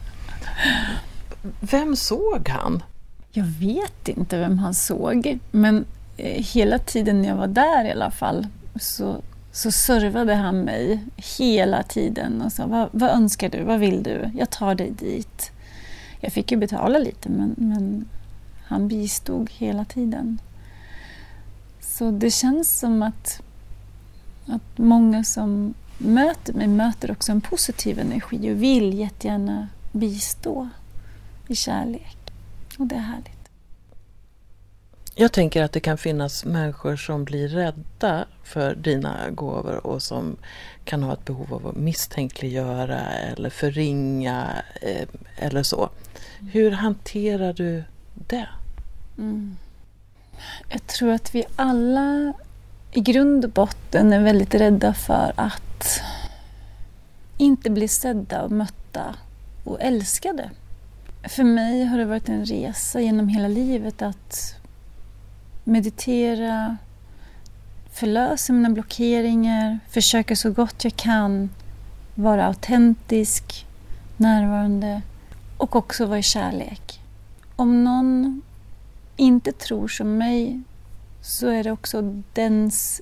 [1.60, 2.82] Vem såg han?
[3.30, 5.38] Jag vet inte vem han såg.
[5.50, 5.84] Men
[6.16, 8.46] eh, hela tiden när jag var där i alla fall
[8.80, 11.04] så, så servade han mig
[11.38, 14.30] hela tiden och sa vad, vad önskar du, vad vill du?
[14.34, 15.50] Jag tar dig dit.
[16.20, 18.08] Jag fick ju betala lite men, men
[18.66, 20.40] han bistod hela tiden.
[21.80, 23.42] Så det känns som att,
[24.46, 30.68] att många som möter mig möter också en positiv energi och vill jättegärna bistå
[31.48, 32.16] i kärlek.
[32.78, 33.37] Och det är härligt.
[35.20, 40.36] Jag tänker att det kan finnas människor som blir rädda för dina gåvor och som
[40.84, 45.90] kan ha ett behov av att misstänkliggöra eller förringa eh, eller så.
[46.52, 48.48] Hur hanterar du det?
[49.18, 49.56] Mm.
[50.68, 52.32] Jag tror att vi alla
[52.92, 56.00] i grund och botten är väldigt rädda för att
[57.36, 59.14] inte bli sedda och mötta
[59.64, 60.50] och älskade.
[61.28, 64.57] För mig har det varit en resa genom hela livet att
[65.68, 66.76] meditera,
[67.92, 71.50] förlösa mina blockeringar, försöka så gott jag kan
[72.14, 73.66] vara autentisk,
[74.16, 75.02] närvarande
[75.56, 77.00] och också vara i kärlek.
[77.56, 78.42] Om någon
[79.16, 80.60] inte tror som mig
[81.22, 83.00] så är det också dens,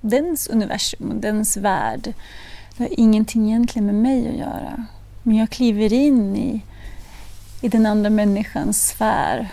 [0.00, 2.14] dens universum och dens värld.
[2.76, 4.86] Det har ingenting egentligen med mig att göra.
[5.22, 6.62] Men jag kliver in i,
[7.60, 9.48] i den andra människans sfär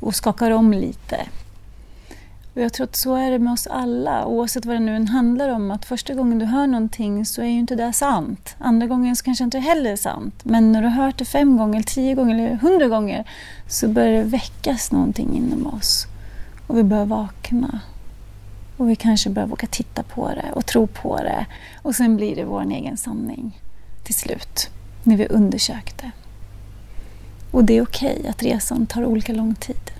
[0.00, 1.26] och skakar om lite.
[2.60, 5.08] Och jag tror att så är det med oss alla, oavsett vad det nu än
[5.08, 5.70] handlar om.
[5.70, 8.56] Att första gången du hör någonting så är ju inte det sant.
[8.58, 10.34] Andra gången så kanske inte heller är sant.
[10.44, 13.24] Men när du har hört det fem gånger, tio gånger eller hundra gånger
[13.68, 16.06] så börjar det väckas någonting inom oss.
[16.66, 17.80] Och vi börjar vakna.
[18.76, 21.46] Och vi kanske börjar våga titta på det och tro på det.
[21.82, 23.60] Och sen blir det vår egen sanning
[24.04, 24.70] till slut,
[25.02, 26.10] när vi undersökt det.
[27.50, 29.99] Och det är okej okay att resan tar olika lång tid.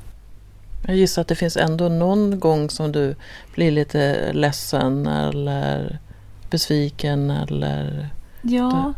[0.86, 3.14] Jag gissar att det finns ändå någon gång som du
[3.54, 5.98] blir lite ledsen eller
[6.50, 8.08] besviken eller...
[8.42, 8.94] Ja,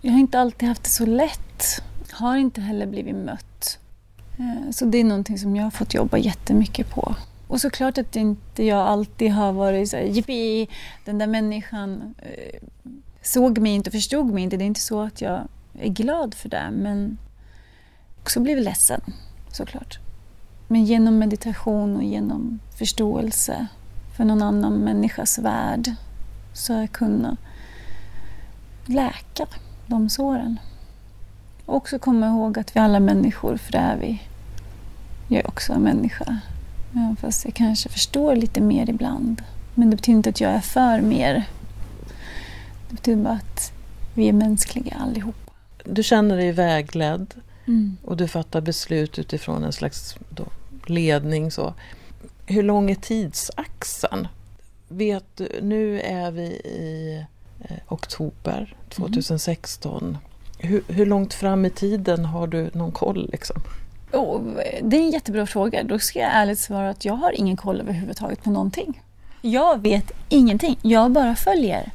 [0.00, 1.82] jag har inte alltid haft det så lätt.
[2.10, 3.78] Har inte heller blivit mött.
[4.38, 7.14] Eh, så det är någonting som jag har fått jobba jättemycket på.
[7.48, 10.68] Och såklart att inte jag alltid har varit så här, jippi,
[11.04, 12.60] den där människan eh,
[13.22, 14.56] såg mig inte och förstod mig inte.
[14.56, 17.18] Det är inte så att jag är glad för det, men
[18.20, 19.00] också blivit ledsen
[19.52, 19.98] såklart.
[20.68, 23.66] Men genom meditation och genom förståelse
[24.16, 25.90] för någon annan människas värld
[26.52, 27.38] så har jag kunnat
[28.86, 29.46] läka
[29.86, 30.58] de såren.
[31.66, 34.22] Och också komma ihåg att vi alla är människor, för det är vi.
[35.28, 36.40] Jag är också en människa.
[36.92, 39.42] Även fast jag kanske förstår lite mer ibland.
[39.74, 41.44] Men det betyder inte att jag är för mer.
[42.88, 43.72] Det betyder bara att
[44.14, 45.50] vi är mänskliga allihop.
[45.84, 47.34] Du känner dig vägledd
[47.66, 47.96] mm.
[48.02, 50.16] och du fattar beslut utifrån en slags
[50.86, 51.50] ledning.
[51.50, 51.74] Så.
[52.46, 54.28] Hur lång är tidsaxeln?
[54.88, 57.24] Vet du, nu är vi i
[57.60, 60.02] eh, oktober 2016.
[60.02, 60.16] Mm.
[60.58, 63.28] Hur, hur, långt fram i tiden har du någon koll?
[63.32, 63.56] Liksom?
[64.12, 64.42] Oh,
[64.82, 65.82] det är en jättebra fråga.
[65.82, 69.02] Då ska jag ärligt svara att jag har ingen koll överhuvudtaget på någonting.
[69.42, 70.78] Jag vet ingenting.
[70.82, 71.92] Jag bara följer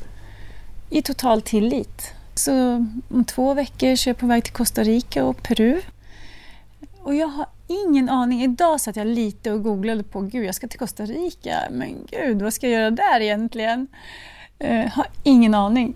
[0.90, 2.14] i total tillit.
[2.40, 5.82] Så om två veckor så är jag på väg till Costa Rica och Peru.
[7.02, 8.44] Och jag har ingen aning.
[8.44, 12.42] Idag satt jag lite och googlade på, gud jag ska till Costa Rica, men gud
[12.42, 13.88] vad ska jag göra där egentligen?
[14.64, 15.96] Uh, har ingen aning.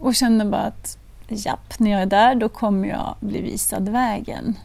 [0.00, 4.58] Och känner bara att japp, när jag är där då kommer jag bli visad vägen.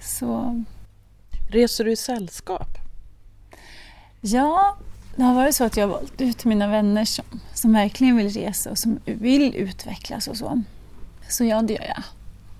[0.00, 0.62] Så...
[1.50, 2.68] Reser du i sällskap?
[4.20, 4.76] Ja,
[5.20, 8.28] det har varit så att jag har valt ut mina vänner som, som verkligen vill
[8.28, 10.62] resa och som vill utvecklas och så.
[11.28, 12.02] Så ja, det gör jag.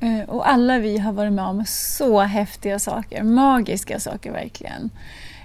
[0.09, 4.91] Eh, och alla vi har varit med om så häftiga saker, magiska saker verkligen.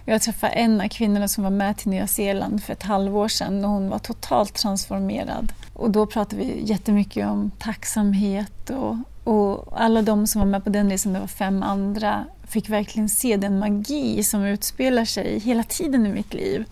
[0.06, 3.65] Jag träffade en av kvinnorna som var med till Nya Zeeland för ett halvår sedan
[3.65, 5.51] och hon var totalt transformerad.
[5.73, 8.97] Och då pratade vi jättemycket om tacksamhet och,
[9.34, 13.10] och alla de som var med på den resan, det var fem andra, fick verkligen
[13.10, 16.65] se den magi som utspelar sig hela tiden i mitt liv.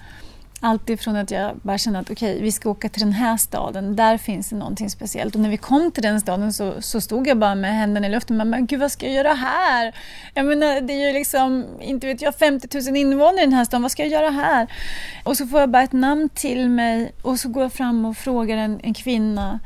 [0.66, 3.38] Allt ifrån att jag bara kände att okej, okay, vi ska åka till den här
[3.38, 5.36] staden, där finns det någonting speciellt.
[5.36, 8.10] Och när vi kom till den staden så, så stod jag bara med händerna i
[8.10, 8.38] luften.
[8.38, 9.96] Men, men gud, vad ska jag göra här?
[10.34, 13.66] Jag menar, det är ju liksom, inte vet jag, 50 000 invånare i den här
[13.66, 13.82] staden.
[13.82, 14.68] Vad ska jag göra här?
[15.24, 18.18] Och så får jag bara ett namn till mig och så går jag fram och
[18.18, 19.60] frågar en, en kvinna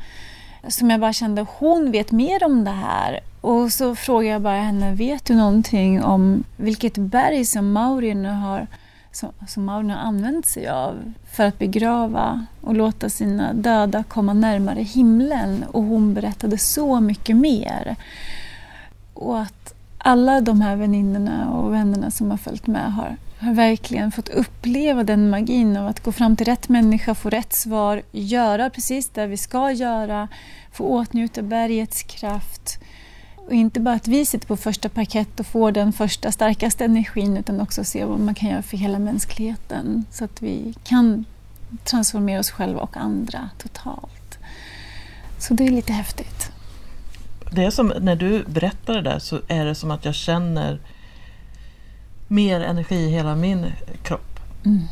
[0.68, 3.20] som jag bara kände, hon vet mer om det här.
[3.40, 8.66] Och så frågar jag bara henne, vet du någonting om vilket berg som maurierna har
[9.18, 14.32] som, som Maureen har använt sig av för att begrava och låta sina döda komma
[14.32, 15.64] närmare himlen.
[15.72, 17.96] Och hon berättade så mycket mer.
[19.14, 24.12] Och att alla de här väninnorna och vännerna som har följt med har, har verkligen
[24.12, 28.70] fått uppleva den magin av att gå fram till rätt människa, få rätt svar, göra
[28.70, 30.28] precis det vi ska göra,
[30.72, 32.78] få åtnjuta bergets kraft
[33.48, 37.36] och inte bara att vi sitter på första parkett och får den första starkaste energin
[37.36, 41.24] utan också se vad man kan göra för hela mänskligheten så att vi kan
[41.84, 44.38] transformera oss själva och andra totalt.
[45.38, 46.52] Så det är lite häftigt.
[47.52, 50.80] Det är som när du berättar det där så är det som att jag känner
[52.28, 53.66] mer energi i hela min
[54.02, 54.40] kropp.
[54.64, 54.82] Mm.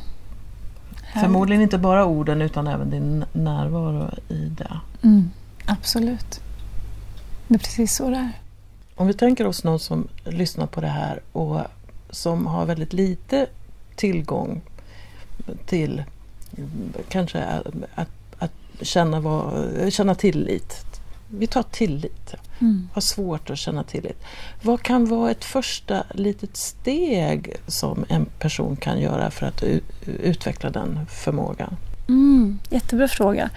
[1.13, 4.81] Förmodligen inte bara orden utan även din närvaro i det.
[5.03, 5.31] Mm,
[5.67, 6.41] absolut.
[7.49, 8.33] Det är precis så det är.
[8.99, 11.61] Om vi tänker oss någon som lyssnar på det här och
[12.11, 13.47] som har väldigt lite
[13.97, 14.61] tillgång
[15.67, 16.05] till
[17.09, 17.45] kanske
[17.95, 18.07] att,
[18.39, 20.85] att, känna, vad, känna tillit.
[21.29, 22.35] Vi tar tillit.
[22.59, 22.89] Mm.
[22.93, 24.25] Har svårt att känna tillit.
[24.63, 29.63] Vad kan vara ett första litet steg som en person kan göra för att
[30.07, 31.77] utveckla den förmågan?
[32.09, 33.51] Mm, jättebra fråga.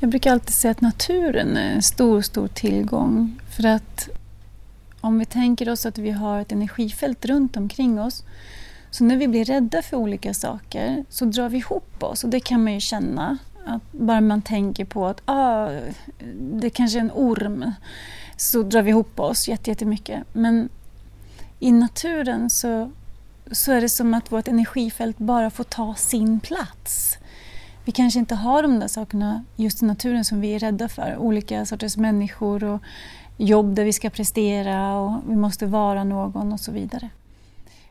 [0.00, 3.40] Jag brukar alltid säga att naturen är en stor, stor tillgång.
[3.56, 4.08] För att
[5.06, 8.24] om vi tänker oss att vi har ett energifält runt omkring oss
[8.90, 12.40] så när vi blir rädda för olika saker så drar vi ihop oss och det
[12.40, 13.38] kan man ju känna.
[13.66, 15.70] Att bara man tänker på att ah,
[16.38, 17.72] det kanske är en orm
[18.36, 20.22] så drar vi ihop oss jättemycket.
[20.32, 20.68] Men
[21.58, 22.90] i naturen så,
[23.50, 27.18] så är det som att vårt energifält bara får ta sin plats.
[27.84, 31.16] Vi kanske inte har de där sakerna just i naturen som vi är rädda för.
[31.16, 32.82] Olika sorters människor och
[33.36, 37.10] jobb där vi ska prestera och vi måste vara någon och så vidare.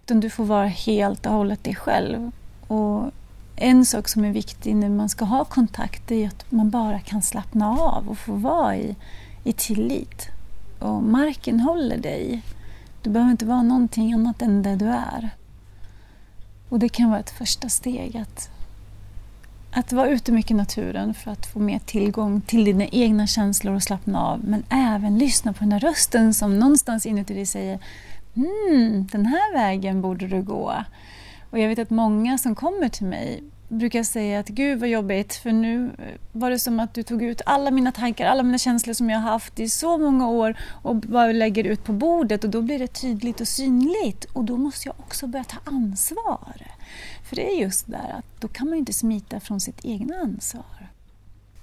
[0.04, 2.32] Utan du får vara helt och hållet dig själv.
[2.68, 3.12] Och
[3.56, 7.22] en sak som är viktig när man ska ha kontakt är att man bara kan
[7.22, 8.96] slappna av och få vara i,
[9.44, 10.28] i tillit.
[10.80, 12.42] Och marken håller dig.
[13.02, 15.30] Du behöver inte vara någonting annat än det du är.
[16.70, 18.50] Och det kan vara ett första steg att,
[19.78, 23.76] att vara ute mycket i naturen för att få mer tillgång till dina egna känslor
[23.76, 24.44] och slappna av.
[24.44, 27.80] Men även lyssna på den där rösten som någonstans inuti dig säger
[28.36, 30.74] mm, den här vägen borde du gå.
[31.50, 33.44] Och jag vet att många som kommer till mig
[33.76, 35.92] brukar säga att gud vad jobbigt för nu
[36.32, 39.20] var det som att du tog ut alla mina tankar, alla mina känslor som jag
[39.20, 42.80] har haft i så många år och bara lägger ut på bordet och då blir
[42.80, 46.62] det tydligt och synligt och då måste jag också börja ta ansvar.
[47.24, 50.16] För det är just där att då kan man ju inte smita från sitt egna
[50.16, 50.90] ansvar.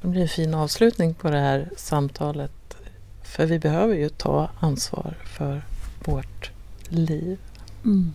[0.02, 2.76] Det blir en fin avslutning på det här samtalet
[3.22, 5.62] för vi behöver ju ta ansvar för
[6.04, 6.50] vårt
[6.88, 7.38] liv.
[7.84, 8.14] Mm.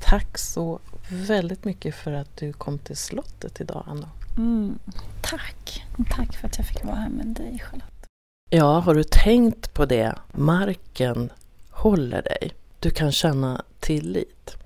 [0.00, 4.08] Tack så väldigt mycket för att du kom till slottet idag, Anna.
[4.36, 4.78] Mm.
[5.20, 5.84] Tack.
[6.10, 8.06] Tack för att jag fick vara här med dig, Charlotte.
[8.50, 10.14] Ja, har du tänkt på det?
[10.32, 11.30] Marken
[11.70, 12.52] håller dig.
[12.80, 14.56] Du kan känna tillit.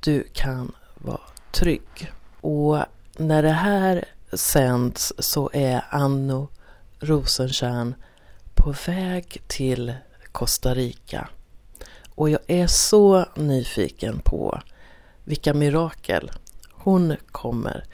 [0.00, 1.20] Du kan vara
[1.52, 2.12] trygg.
[2.40, 2.78] Och
[3.16, 6.48] när det här sänds så är Anno
[7.00, 7.94] Rosentjärn
[8.54, 9.94] på väg till
[10.32, 11.28] Costa Rica.
[12.14, 14.60] Och jag är så nyfiken på
[15.26, 16.30] vilka mirakel
[16.72, 17.84] hon kommer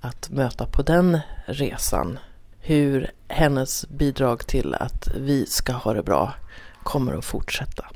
[0.00, 2.18] att möta på den resan.
[2.58, 6.34] Hur hennes bidrag till att vi ska ha det bra
[6.82, 7.86] kommer att fortsätta.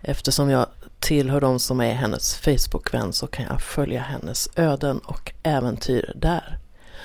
[0.00, 0.66] Eftersom jag
[0.98, 6.58] tillhör de som är hennes Facebookvän så kan jag följa hennes öden och äventyr där.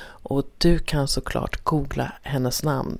[0.04, 2.98] Och du kan såklart googla hennes namn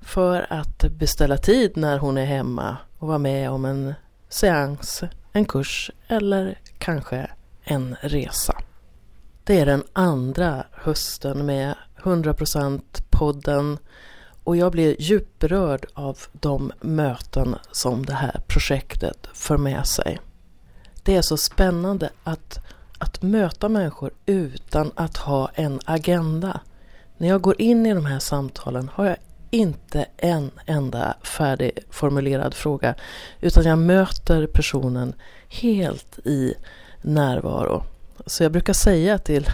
[0.00, 3.94] för att beställa tid när hon är hemma och vara med om en
[4.28, 5.02] seans,
[5.32, 7.30] en kurs eller kanske
[7.64, 8.62] en resa.
[9.44, 13.78] Det är den andra hösten med 100% podden
[14.44, 20.18] och jag blir djupt berörd av de möten som det här projektet för med sig.
[21.02, 22.58] Det är så spännande att,
[22.98, 26.60] att möta människor utan att ha en agenda.
[27.16, 29.16] När jag går in i de här samtalen har jag
[29.50, 32.94] inte en enda färdigformulerad fråga
[33.40, 35.14] utan jag möter personen
[35.48, 36.54] helt i
[37.02, 37.84] närvaro.
[38.26, 39.46] Så jag brukar säga till,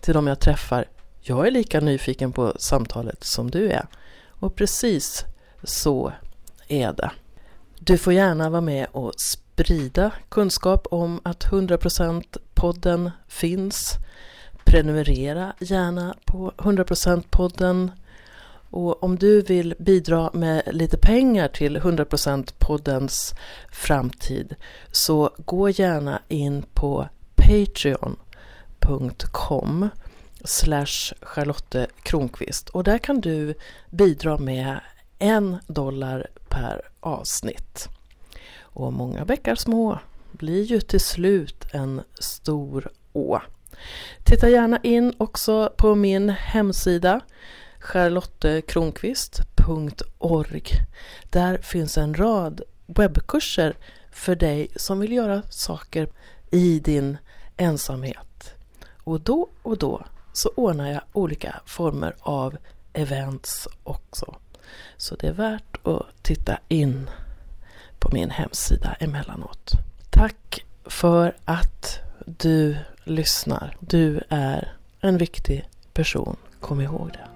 [0.00, 0.84] till de jag träffar,
[1.20, 3.86] jag är lika nyfiken på samtalet som du är.
[4.28, 5.24] Och precis
[5.62, 6.12] så
[6.68, 7.10] är det.
[7.78, 13.94] Du får gärna vara med och sprida kunskap om att 100% podden finns.
[14.64, 17.90] Prenumerera gärna på 100% podden
[18.72, 23.34] och om du vill bidra med lite pengar till 100% poddens
[23.72, 24.54] framtid
[24.92, 28.28] så gå gärna in på patreon.com
[30.44, 33.54] slash Charlotte Kronqvist och där kan du
[33.90, 34.80] bidra med
[35.18, 37.88] en dollar per avsnitt.
[38.60, 39.98] Och många bäckar små
[40.32, 43.40] blir ju till slut en stor å.
[44.24, 47.20] Titta gärna in också på min hemsida
[47.82, 50.72] charlottekronqvist.org.
[51.30, 53.76] Där finns en rad webbkurser
[54.12, 56.08] för dig som vill göra saker
[56.50, 57.16] i din
[57.56, 58.54] ensamhet.
[59.04, 62.56] Och då och då så ordnar jag olika former av
[62.92, 64.36] events också.
[64.96, 67.10] Så det är värt att titta in
[67.98, 69.72] på min hemsida emellanåt.
[70.10, 73.76] Tack för att du lyssnar.
[73.80, 76.36] Du är en viktig person.
[76.60, 77.31] Kom ihåg det.